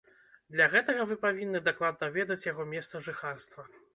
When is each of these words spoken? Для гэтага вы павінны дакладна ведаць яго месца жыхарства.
Для 0.53 0.65
гэтага 0.75 1.03
вы 1.11 1.17
павінны 1.25 1.61
дакладна 1.69 2.09
ведаць 2.17 2.41
яго 2.51 2.65
месца 2.73 3.05
жыхарства. 3.11 3.69